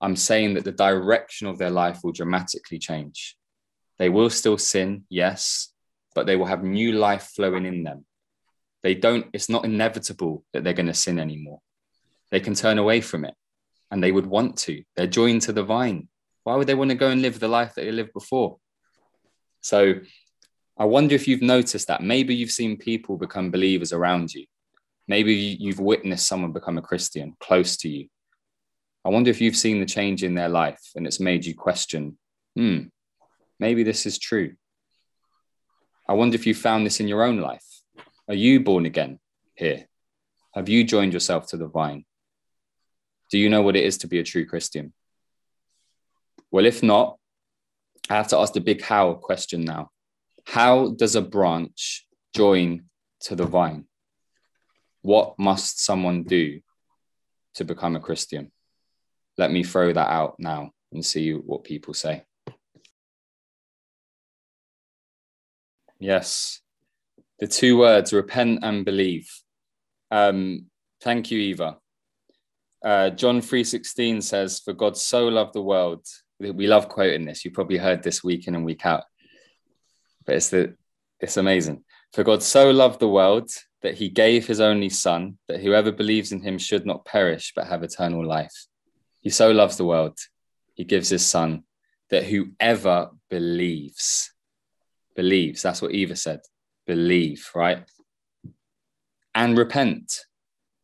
[0.01, 3.37] I'm saying that the direction of their life will dramatically change.
[3.99, 5.71] They will still sin, yes,
[6.13, 8.05] but they will have new life flowing in them.
[8.81, 11.61] They don't, it's not inevitable that they're going to sin anymore.
[12.31, 13.35] They can turn away from it
[13.89, 14.83] and they would want to.
[14.95, 16.09] They're joined to the vine.
[16.43, 18.57] Why would they want to go and live the life that they lived before?
[19.61, 19.95] So
[20.77, 22.01] I wonder if you've noticed that.
[22.01, 24.45] Maybe you've seen people become believers around you.
[25.07, 28.07] Maybe you've witnessed someone become a Christian close to you.
[29.05, 32.17] I wonder if you've seen the change in their life and it's made you question,
[32.55, 32.83] hmm,
[33.59, 34.53] maybe this is true.
[36.07, 37.65] I wonder if you found this in your own life.
[38.27, 39.19] Are you born again
[39.55, 39.87] here?
[40.53, 42.05] Have you joined yourself to the vine?
[43.29, 44.93] Do you know what it is to be a true Christian?
[46.53, 47.17] Well, if not,
[48.11, 49.89] I have to ask the big how question now.
[50.45, 52.83] How does a branch join
[53.21, 53.85] to the vine?
[55.01, 56.59] What must someone do
[57.55, 58.51] to become a Christian?
[59.35, 62.23] Let me throw that out now and see what people say.
[65.99, 66.61] Yes,
[67.39, 69.27] the two words repent and believe.
[70.11, 70.67] Um,
[71.01, 71.77] thank you, Eva.
[72.85, 76.05] Uh, John 3.16 says, For God so loved the world.
[76.51, 77.45] We love quoting this.
[77.45, 79.03] You probably heard this week in and week out.
[80.25, 80.75] But it's, the,
[81.19, 81.83] it's amazing.
[82.13, 83.49] For God so loved the world
[83.81, 87.67] that he gave his only son, that whoever believes in him should not perish, but
[87.67, 88.53] have eternal life.
[89.19, 90.17] He so loves the world,
[90.73, 91.63] he gives his son,
[92.09, 94.31] that whoever believes,
[95.15, 96.41] believes, that's what Eva said,
[96.85, 97.83] believe, right?
[99.35, 100.25] And repent.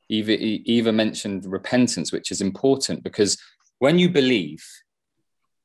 [0.10, 3.38] Eva, Eva mentioned repentance, which is important because
[3.78, 4.66] when you believe,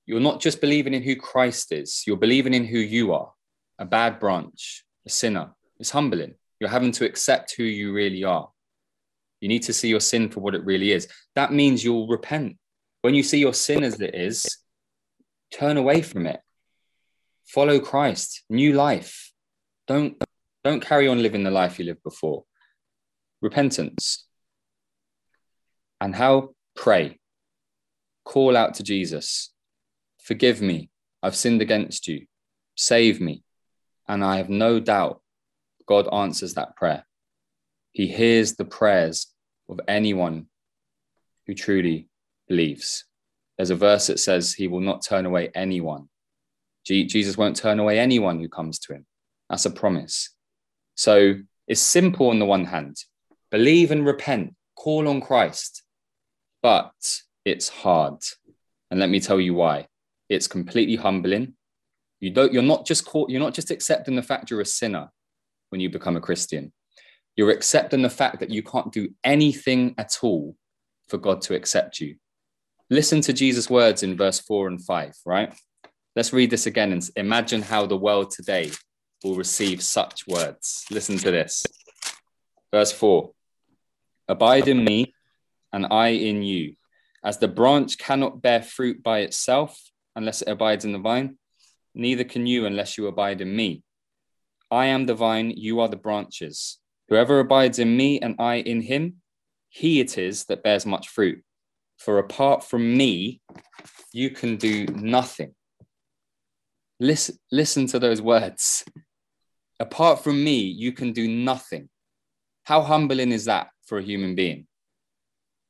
[0.06, 3.32] you're not just believing in who Christ is, you're believing in who you are
[3.78, 5.52] a bad branch, a sinner.
[5.78, 6.34] It's humbling.
[6.60, 8.48] You're having to accept who you really are.
[9.40, 11.08] You need to see your sin for what it really is.
[11.34, 12.56] That means you'll repent.
[13.02, 14.58] When you see your sin as it is,
[15.52, 16.40] turn away from it.
[17.46, 19.32] Follow Christ, new life.
[19.86, 20.22] Don't,
[20.62, 22.44] don't carry on living the life you lived before.
[23.42, 24.24] Repentance.
[26.00, 26.50] And how?
[26.74, 27.18] Pray.
[28.24, 29.53] Call out to Jesus.
[30.24, 30.88] Forgive me.
[31.22, 32.26] I've sinned against you.
[32.76, 33.44] Save me.
[34.08, 35.20] And I have no doubt
[35.86, 37.04] God answers that prayer.
[37.92, 39.26] He hears the prayers
[39.68, 40.46] of anyone
[41.46, 42.08] who truly
[42.48, 43.04] believes.
[43.58, 46.08] There's a verse that says he will not turn away anyone.
[46.86, 49.06] Jesus won't turn away anyone who comes to him.
[49.50, 50.30] That's a promise.
[50.94, 51.34] So
[51.68, 52.96] it's simple on the one hand
[53.50, 55.84] believe and repent, call on Christ,
[56.62, 56.92] but
[57.44, 58.22] it's hard.
[58.90, 59.86] And let me tell you why.
[60.28, 61.54] It's completely humbling.
[62.20, 65.10] You don't, you're not just caught, you're not just accepting the fact you're a sinner
[65.70, 66.72] when you become a Christian.
[67.36, 70.56] You're accepting the fact that you can't do anything at all
[71.08, 72.16] for God to accept you.
[72.90, 75.54] Listen to Jesus' words in verse 4 and 5, right?
[76.16, 78.70] Let's read this again and imagine how the world today
[79.24, 80.84] will receive such words.
[80.90, 81.64] Listen to this.
[82.72, 83.30] Verse 4
[84.28, 85.14] Abide in me,
[85.72, 86.76] and I in you.
[87.24, 89.78] As the branch cannot bear fruit by itself
[90.16, 91.38] unless it abides in the vine,
[91.94, 93.82] neither can you unless you abide in me.
[94.70, 96.78] I am the vine, you are the branches.
[97.08, 99.20] Whoever abides in me and I in him,
[99.68, 101.42] he it is that bears much fruit.
[101.98, 103.40] For apart from me,
[104.12, 105.54] you can do nothing.
[107.00, 108.84] Listen, listen to those words.
[109.80, 111.88] Apart from me, you can do nothing.
[112.64, 114.66] How humbling is that for a human being?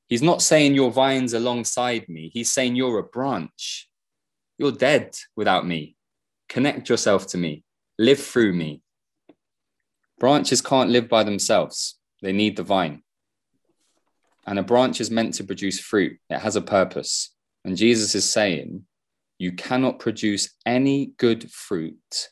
[0.08, 2.30] He's not saying your vines alongside me.
[2.32, 3.88] He's saying you're a branch.
[4.58, 5.96] You're dead without me.
[6.48, 7.64] Connect yourself to me.
[7.98, 8.82] Live through me.
[10.18, 11.98] Branches can't live by themselves.
[12.22, 13.02] They need the vine.
[14.46, 16.18] And a branch is meant to produce fruit.
[16.30, 17.34] It has a purpose.
[17.64, 18.84] And Jesus is saying,
[19.38, 22.28] you cannot produce any good fruit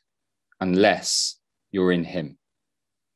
[0.61, 1.39] unless
[1.71, 2.39] you're in him.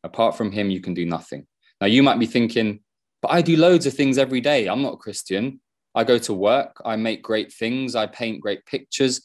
[0.03, 1.47] Apart from him, you can do nothing.
[1.81, 2.81] Now, you might be thinking,
[3.23, 4.67] but I do loads of things every day.
[4.67, 5.61] I'm not a Christian.
[5.97, 9.22] I go to work, I make great things, I paint great pictures.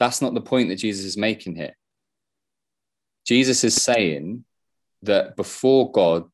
[0.00, 1.76] That's not the point that Jesus is making here.
[3.26, 4.44] Jesus is saying
[5.02, 6.24] that before God,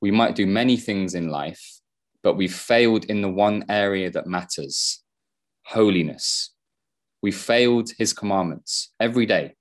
[0.00, 1.80] we might do many things in life,
[2.22, 5.04] but we've failed in the one area that matters
[5.64, 6.54] holiness.
[7.20, 9.54] We failed his commandments every day.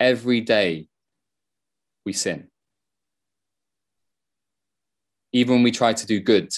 [0.00, 0.88] Every day
[2.06, 2.48] we sin.
[5.32, 6.50] Even when we try to do good,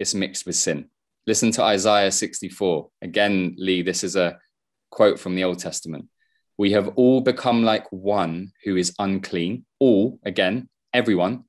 [0.00, 0.86] it's mixed with sin.
[1.26, 2.88] Listen to Isaiah 64.
[3.02, 4.38] Again, Lee, this is a
[4.90, 6.06] quote from the Old Testament.
[6.58, 11.44] We have all become like one who is unclean, all, again, everyone,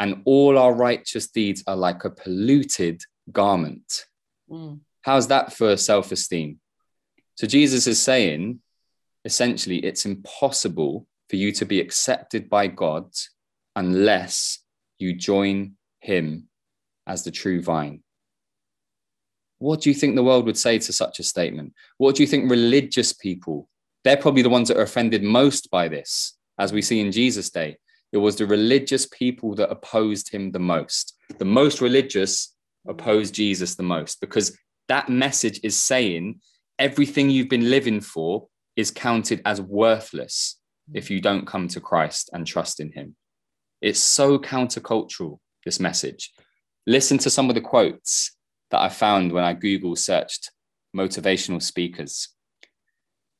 [0.00, 4.06] and all our righteous deeds are like a polluted garment.
[4.50, 4.80] Mm.
[5.02, 6.58] How's that for self esteem?
[7.34, 8.60] So Jesus is saying,
[9.24, 13.10] essentially, it's impossible for you to be accepted by God
[13.76, 14.58] unless
[14.98, 16.48] you join him
[17.06, 18.02] as the true vine.
[19.58, 21.72] What do you think the world would say to such a statement?
[21.98, 23.68] What do you think religious people,
[24.04, 27.50] they're probably the ones that are offended most by this, as we see in Jesus'
[27.50, 27.76] day.
[28.12, 31.14] It was the religious people that opposed him the most.
[31.38, 32.54] The most religious
[32.86, 34.56] opposed Jesus the most because
[34.88, 36.40] that message is saying
[36.78, 40.58] everything you've been living for is counted as worthless
[40.92, 43.16] if you don't come to Christ and trust in him.
[43.80, 46.32] It's so countercultural, this message.
[46.86, 48.36] Listen to some of the quotes
[48.70, 50.50] that I found when I Google searched
[50.96, 52.28] motivational speakers.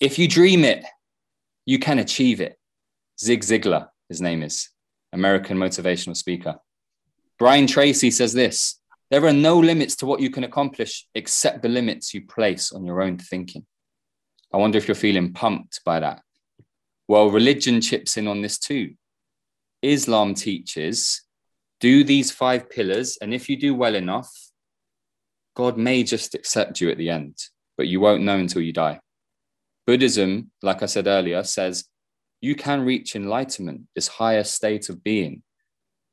[0.00, 0.84] If you dream it,
[1.66, 2.58] you can achieve it.
[3.20, 4.68] Zig Ziglar, his name is,
[5.12, 6.56] American motivational speaker.
[7.38, 8.80] Brian Tracy says this
[9.10, 12.86] there are no limits to what you can accomplish except the limits you place on
[12.86, 13.66] your own thinking.
[14.50, 16.22] I wonder if you're feeling pumped by that.
[17.08, 18.94] Well, religion chips in on this too.
[19.82, 21.24] Islam teaches
[21.82, 24.30] do these five pillars, and if you do well enough,
[25.56, 27.36] God may just accept you at the end,
[27.76, 29.00] but you won't know until you die.
[29.84, 31.84] Buddhism, like I said earlier, says
[32.40, 35.42] you can reach enlightenment, this higher state of being,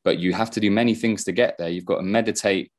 [0.04, 1.70] but you have to do many things to get there.
[1.70, 2.72] You've got to meditate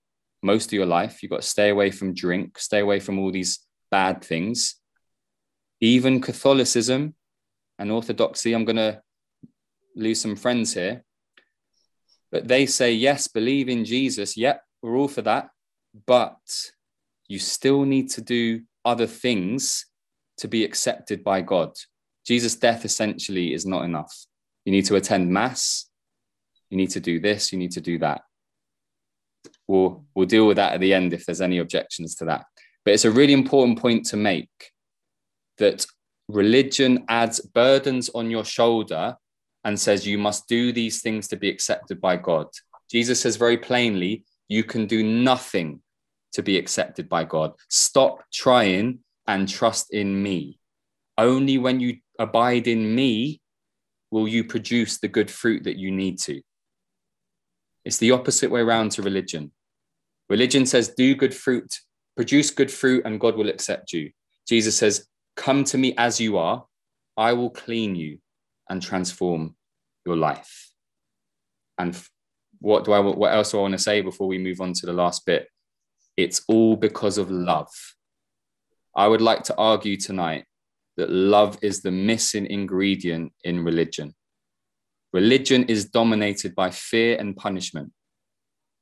[0.42, 1.22] most of your life.
[1.22, 3.60] You've got to stay away from drink, stay away from all these
[3.92, 4.74] bad things.
[5.80, 7.14] Even Catholicism
[7.78, 9.00] and Orthodoxy, I'm going to
[9.94, 11.04] lose some friends here,
[12.30, 14.36] but they say, yes, believe in Jesus.
[14.36, 15.50] Yep, we're all for that.
[16.06, 16.38] But
[17.28, 19.86] you still need to do other things
[20.38, 21.72] to be accepted by God.
[22.26, 24.14] Jesus' death essentially is not enough.
[24.64, 25.86] You need to attend Mass.
[26.70, 27.52] You need to do this.
[27.52, 28.22] You need to do that
[29.70, 32.44] we'll we'll deal with that at the end if there's any objections to that.
[32.84, 34.50] But it's a really important point to make
[35.58, 35.86] that
[36.28, 39.16] religion adds burdens on your shoulder
[39.64, 42.46] and says you must do these things to be accepted by God.
[42.90, 45.80] Jesus says very plainly, you can do nothing
[46.32, 47.52] to be accepted by God.
[47.68, 50.58] Stop trying and trust in me.
[51.18, 53.40] Only when you abide in me
[54.10, 56.40] will you produce the good fruit that you need to.
[57.84, 59.52] It's the opposite way around to religion.
[60.28, 61.80] Religion says, do good fruit,
[62.16, 64.10] produce good fruit, and God will accept you.
[64.48, 65.06] Jesus says,
[65.36, 66.64] come to me as you are.
[67.16, 68.18] I will clean you
[68.70, 69.54] and transform
[70.06, 70.70] your life.
[71.78, 71.94] And
[72.60, 74.86] what do I what else do I want to say before we move on to
[74.86, 75.48] the last bit?
[76.16, 77.70] It's all because of love.
[78.96, 80.44] I would like to argue tonight
[80.96, 84.14] that love is the missing ingredient in religion.
[85.12, 87.92] Religion is dominated by fear and punishment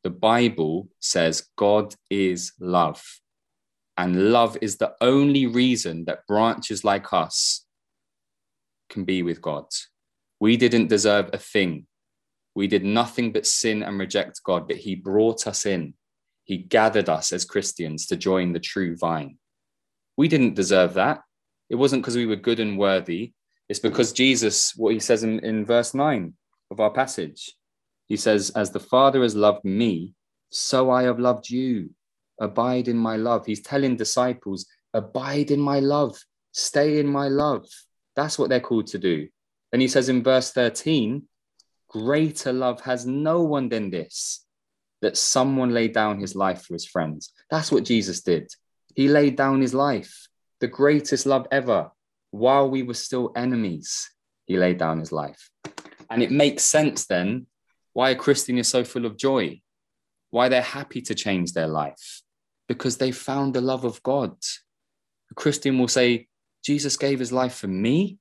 [0.04, 3.02] the Bible says God is love.
[3.96, 7.66] And love is the only reason that branches like us
[8.88, 9.66] can be with God.
[10.40, 11.86] We didn't deserve a thing.
[12.54, 15.94] We did nothing but sin and reject God, but He brought us in.
[16.44, 19.38] He gathered us as Christians to join the true vine.
[20.16, 21.20] We didn't deserve that.
[21.68, 23.32] It wasn't because we were good and worthy.
[23.68, 26.32] It's because Jesus, what he says in, in verse 9
[26.70, 27.54] of our passage,
[28.06, 30.14] he says, As the Father has loved me,
[30.50, 31.90] so I have loved you.
[32.40, 33.44] Abide in my love.
[33.44, 36.16] He's telling disciples, Abide in my love,
[36.52, 37.66] stay in my love.
[38.18, 39.28] That's what they're called to do.
[39.70, 41.22] Then he says in verse 13,
[41.88, 44.44] Greater love has no one than this,
[45.02, 47.32] that someone laid down his life for his friends.
[47.48, 48.50] That's what Jesus did.
[48.96, 50.26] He laid down his life,
[50.58, 51.92] the greatest love ever.
[52.32, 54.10] While we were still enemies,
[54.46, 55.48] he laid down his life.
[56.10, 57.46] And it makes sense then
[57.92, 59.60] why a Christian is so full of joy,
[60.30, 62.22] why they're happy to change their life,
[62.66, 64.36] because they found the love of God.
[65.30, 66.27] A Christian will say,
[66.68, 68.18] Jesus gave his life for me.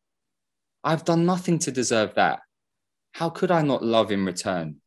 [0.82, 2.40] I've done nothing to deserve that.
[3.12, 4.78] How could I not love in return?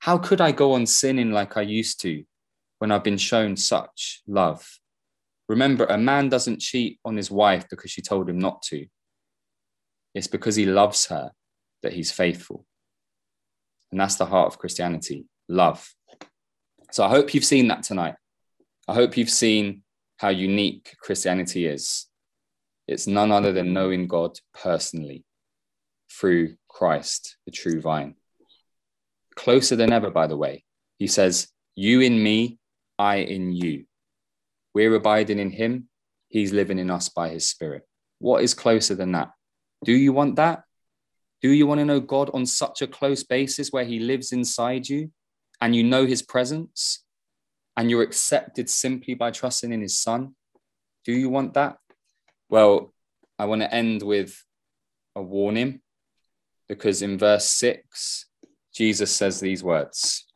[0.00, 2.24] How could I go on sinning like I used to
[2.78, 4.68] when I've been shown such love?
[5.48, 8.84] Remember, a man doesn't cheat on his wife because she told him not to.
[10.14, 11.30] It's because he loves her
[11.82, 12.66] that he's faithful.
[13.90, 15.88] And that's the heart of Christianity love.
[16.90, 18.16] So I hope you've seen that tonight.
[18.86, 19.84] I hope you've seen
[20.18, 22.09] how unique Christianity is.
[22.90, 25.24] It's none other than knowing God personally
[26.10, 28.16] through Christ, the true vine.
[29.36, 30.64] Closer than ever, by the way.
[30.98, 32.58] He says, You in me,
[32.98, 33.84] I in you.
[34.74, 35.88] We're abiding in him,
[36.30, 37.86] he's living in us by his spirit.
[38.18, 39.30] What is closer than that?
[39.84, 40.64] Do you want that?
[41.42, 44.88] Do you want to know God on such a close basis where he lives inside
[44.88, 45.12] you
[45.60, 47.04] and you know his presence
[47.76, 50.34] and you're accepted simply by trusting in his son?
[51.04, 51.76] Do you want that?
[52.50, 52.92] Well,
[53.38, 54.44] I want to end with
[55.14, 55.82] a warning
[56.68, 58.26] because in verse 6,
[58.74, 60.26] Jesus says these words.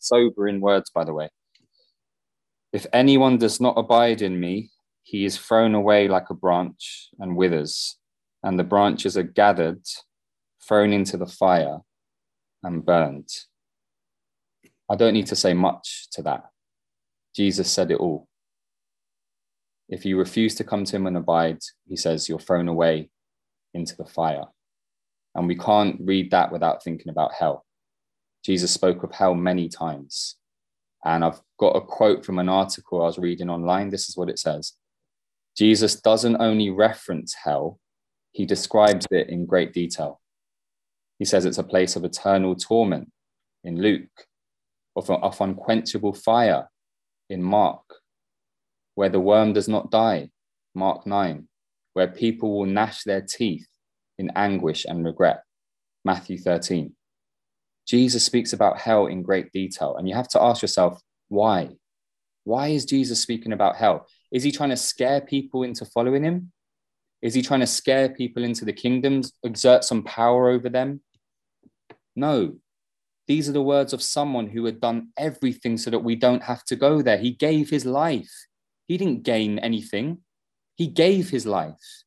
[0.00, 1.28] Sobering words, by the way.
[2.72, 4.70] If anyone does not abide in me,
[5.04, 7.96] he is thrown away like a branch and withers,
[8.42, 9.82] and the branches are gathered,
[10.66, 11.78] thrown into the fire,
[12.64, 13.28] and burned.
[14.90, 16.46] I don't need to say much to that.
[17.32, 18.26] Jesus said it all.
[19.88, 23.10] If you refuse to come to him and abide, he says, you're thrown away
[23.74, 24.44] into the fire.
[25.34, 27.64] And we can't read that without thinking about hell.
[28.44, 30.36] Jesus spoke of hell many times.
[31.04, 33.90] And I've got a quote from an article I was reading online.
[33.90, 34.74] This is what it says
[35.56, 37.80] Jesus doesn't only reference hell,
[38.32, 40.20] he describes it in great detail.
[41.18, 43.10] He says it's a place of eternal torment
[43.64, 44.26] in Luke,
[44.94, 46.68] of, of unquenchable fire
[47.28, 47.82] in Mark,
[48.98, 50.28] where the worm does not die,
[50.74, 51.46] Mark 9,
[51.92, 53.68] where people will gnash their teeth
[54.18, 55.44] in anguish and regret.
[56.04, 56.92] Matthew 13.
[57.86, 61.76] Jesus speaks about hell in great detail, and you have to ask yourself, why?
[62.42, 64.08] Why is Jesus speaking about hell?
[64.32, 66.50] Is he trying to scare people into following him?
[67.22, 71.02] Is he trying to scare people into the kingdoms, exert some power over them?
[72.16, 72.56] No.
[73.28, 76.64] These are the words of someone who had done everything so that we don't have
[76.64, 77.18] to go there.
[77.18, 78.47] He gave his life.
[78.88, 80.18] He didn't gain anything,
[80.74, 82.04] he gave his life.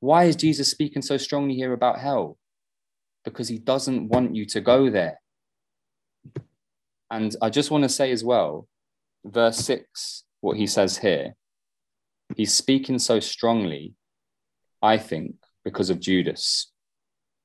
[0.00, 2.38] Why is Jesus speaking so strongly here about hell?
[3.24, 5.20] Because he doesn't want you to go there.
[7.10, 8.68] And I just want to say as well,
[9.24, 11.34] verse 6, what he says here,
[12.36, 13.94] he's speaking so strongly,
[14.82, 16.70] I think, because of Judas.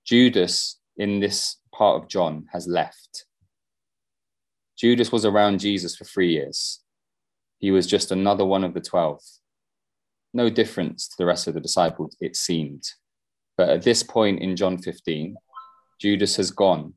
[0.05, 3.25] Judas, in this part of John, has left.
[4.77, 6.81] Judas was around Jesus for three years.
[7.59, 9.21] He was just another one of the 12
[10.33, 12.83] no difference to the rest of the disciples, it seemed.
[13.57, 15.35] But at this point in John 15,
[15.99, 16.93] Judas has gone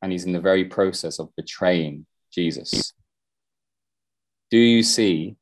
[0.00, 2.92] and he's in the very process of betraying Jesus.
[4.50, 5.36] Do you see?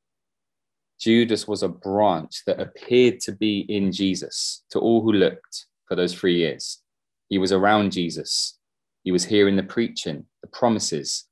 [1.01, 5.95] Judas was a branch that appeared to be in Jesus to all who looked for
[5.95, 6.83] those three years.
[7.29, 8.59] He was around Jesus.
[9.03, 11.27] He was hearing the preaching, the promises.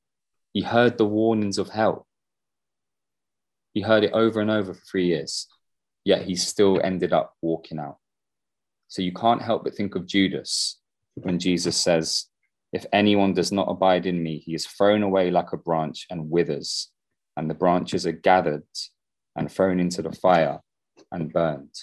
[0.55, 2.08] He heard the warnings of hell.
[3.75, 5.47] He heard it over and over for three years,
[6.05, 7.99] yet he still ended up walking out.
[8.89, 10.79] So you can't help but think of Judas
[11.15, 12.27] when Jesus says,
[12.73, 16.31] If anyone does not abide in me, he is thrown away like a branch and
[16.31, 16.91] withers,
[17.37, 18.65] and the branches are gathered
[19.37, 20.61] and thrown into the fire
[21.13, 21.75] and burned.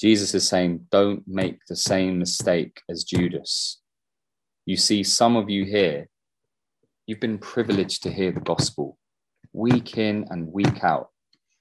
[0.00, 3.80] Jesus is saying, Don't make the same mistake as Judas.
[4.66, 6.08] You see, some of you here,
[7.06, 8.98] you've been privileged to hear the gospel
[9.52, 11.11] week in and week out.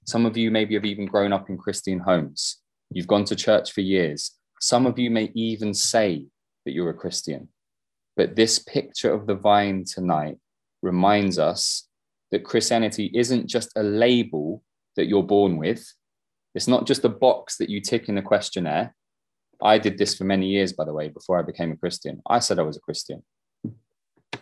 [0.06, 2.58] Some of you maybe have even grown up in Christian homes.
[2.90, 4.32] You've gone to church for years.
[4.60, 6.26] Some of you may even say
[6.66, 7.50] that you're a Christian.
[8.18, 10.38] But this picture of the vine tonight
[10.82, 11.88] reminds us
[12.32, 14.64] that Christianity isn't just a label
[14.96, 15.86] that you're born with.
[16.56, 18.96] It's not just a box that you tick in a questionnaire.
[19.62, 22.22] I did this for many years, by the way, before I became a Christian.
[22.28, 23.24] I said I was a Christian.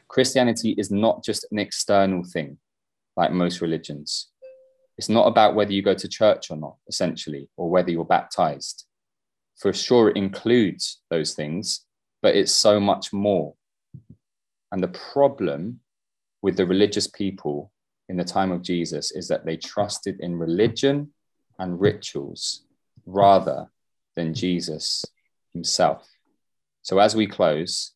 [0.07, 2.57] Christianity is not just an external thing
[3.16, 4.30] like most religions.
[4.99, 8.85] It's not about whether you go to church or not, essentially, or whether you're baptized.
[9.55, 11.85] For sure, it includes those things,
[12.21, 13.53] but it's so much more.
[14.73, 15.79] And the problem
[16.41, 17.71] with the religious people
[18.09, 21.13] in the time of Jesus is that they trusted in religion
[21.59, 22.65] and rituals
[23.05, 23.71] rather
[24.17, 25.05] than Jesus
[25.53, 26.09] himself.
[26.81, 27.93] So, as we close,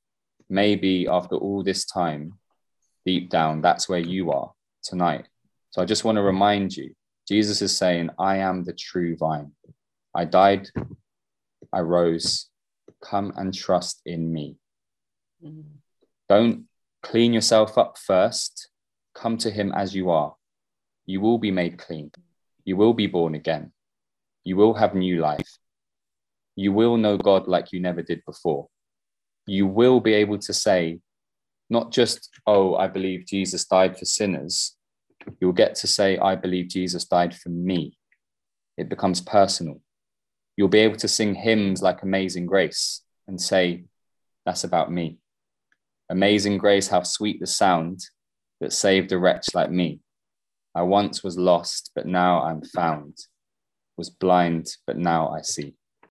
[0.50, 2.36] maybe after all this time,
[3.06, 5.28] deep down, that's where you are tonight.
[5.74, 6.94] So, I just want to remind you
[7.28, 9.54] Jesus is saying, I am the true vine.
[10.14, 10.70] I died,
[11.74, 12.48] I rose.
[13.02, 14.58] Come and trust in me.
[15.44, 15.62] Mm-hmm.
[16.30, 16.66] Don't
[17.02, 18.70] clean yourself up first.
[19.16, 20.36] Come to him as you are.
[21.08, 22.12] You will be made clean.
[22.66, 23.72] You will be born again.
[24.44, 25.58] You will have new life.
[26.56, 28.68] You will know God like you never did before.
[29.48, 31.00] You will be able to say,
[31.68, 34.76] not just, oh, I believe Jesus died for sinners.
[35.40, 37.98] You'll get to say, I believe Jesus died for me.
[38.78, 39.82] It becomes personal.
[40.56, 43.86] You'll be able to sing hymns like Amazing Grace and say,
[44.46, 45.18] That's about me.
[46.10, 48.02] Amazing Grace, how sweet the sound
[48.60, 50.00] that saved a wretch like me.
[50.76, 53.18] I once was lost, but now I'm found,
[53.98, 55.76] was blind, but now I see.